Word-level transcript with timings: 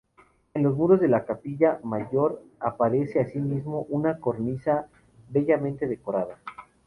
En 0.55 0.63
los 0.63 0.75
muros 0.75 0.99
de 0.99 1.07
la 1.07 1.25
capilla 1.25 1.79
mayor 1.83 2.41
aparece, 2.59 3.19
asimismo, 3.19 3.85
una 3.87 4.17
cornisa, 4.17 4.87
bellamente 5.29 5.85
decorada. 5.85 6.39